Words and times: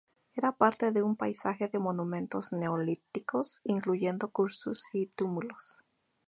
Era 0.33 0.51
parte 0.53 0.91
de 0.91 1.03
un 1.03 1.15
paisaje 1.15 1.67
de 1.67 1.77
monumentos 1.77 2.53
Neolíticos, 2.53 3.61
incluyendo 3.65 4.31
cursus 4.31 4.85
y 4.93 5.05
túmulos. 5.05 5.83